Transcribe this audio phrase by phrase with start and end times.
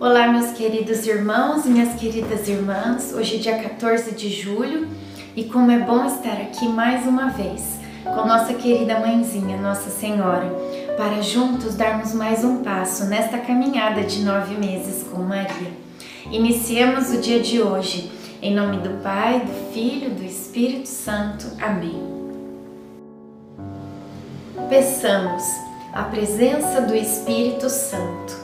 [0.00, 3.14] Olá, meus queridos irmãos, minhas queridas irmãs.
[3.14, 4.88] Hoje é dia 14 de julho
[5.36, 10.52] e como é bom estar aqui mais uma vez com nossa querida mãezinha, Nossa Senhora,
[10.96, 15.70] para juntos darmos mais um passo nesta caminhada de nove meses com Maria.
[16.28, 18.10] Iniciemos o dia de hoje
[18.42, 21.46] em nome do Pai, do Filho, do Espírito Santo.
[21.62, 22.02] Amém.
[24.68, 25.44] Peçamos
[25.92, 28.43] a presença do Espírito Santo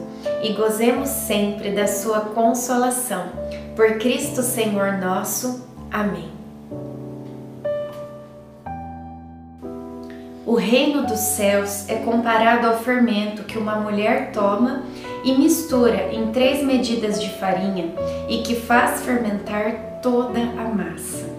[0.43, 3.25] e gozemos sempre da sua consolação.
[3.75, 5.67] Por Cristo Senhor nosso.
[5.91, 6.29] Amém.
[10.45, 14.83] O reino dos céus é comparado ao fermento que uma mulher toma
[15.23, 17.93] e mistura em três medidas de farinha
[18.27, 21.29] e que faz fermentar toda a massa.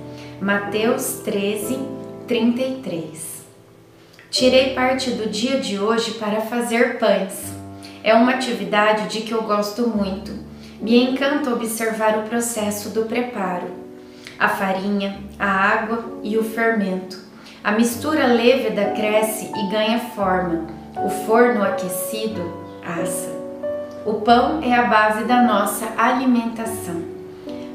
[0.41, 1.79] Mateus 13,
[2.27, 3.43] 33.
[4.31, 7.62] Tirei parte do dia de hoje para fazer pães
[8.05, 10.33] é uma atividade de que eu gosto muito.
[10.81, 13.69] Me encanta observar o processo do preparo.
[14.39, 17.17] A farinha, a água e o fermento.
[17.63, 20.67] A mistura lêveda cresce e ganha forma.
[21.05, 22.53] O forno aquecido
[22.85, 23.31] assa.
[24.05, 27.03] O pão é a base da nossa alimentação.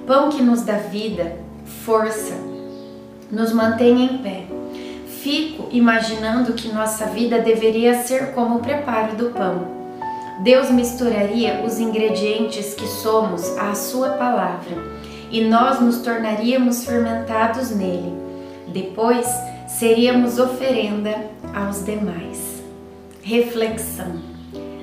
[0.05, 1.37] Pão que nos dá vida,
[1.85, 2.35] força,
[3.31, 4.43] nos mantém em pé.
[5.21, 9.76] Fico imaginando que nossa vida deveria ser como o preparo do pão
[10.39, 14.77] Deus misturaria os ingredientes que somos à Sua palavra
[15.31, 18.13] e nós nos tornaríamos fermentados nele.
[18.67, 19.27] Depois
[19.67, 21.15] seríamos oferenda
[21.53, 22.61] aos demais.
[23.21, 24.21] Reflexão: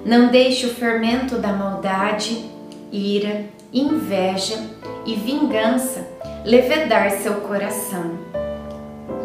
[0.04, 2.50] Não deixe o fermento da maldade,
[2.91, 4.59] ira, inveja
[5.06, 6.06] e vingança
[6.44, 8.19] levedar seu coração.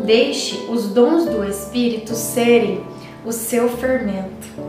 [0.06, 2.84] Deixe os dons do Espírito serem
[3.26, 4.69] o seu fermento.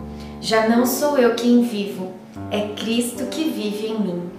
[0.41, 2.13] Já não sou eu quem vivo,
[2.49, 4.29] é Cristo que vive em mim.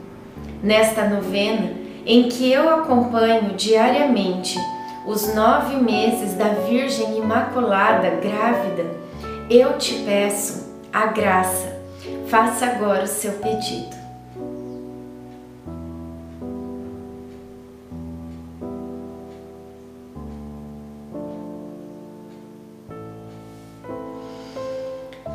[0.60, 1.74] Nesta novena,
[2.04, 4.58] em que eu acompanho diariamente
[5.06, 8.84] os nove meses da Virgem Imaculada grávida,
[9.48, 11.80] eu te peço a graça.
[12.26, 14.01] Faça agora o seu pedido.